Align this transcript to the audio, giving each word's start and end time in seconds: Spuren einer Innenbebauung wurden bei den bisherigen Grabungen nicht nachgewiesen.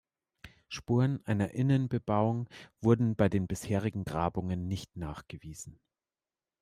Spuren 0.67 1.23
einer 1.27 1.51
Innenbebauung 1.51 2.49
wurden 2.81 3.15
bei 3.15 3.29
den 3.29 3.45
bisherigen 3.45 4.03
Grabungen 4.03 4.67
nicht 4.67 4.97
nachgewiesen. 4.97 5.79